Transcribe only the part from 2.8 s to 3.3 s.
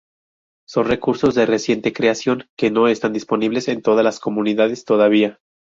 están